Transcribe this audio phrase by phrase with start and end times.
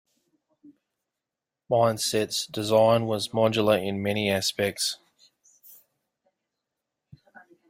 [1.69, 4.97] Mindset's design was modular in many aspects.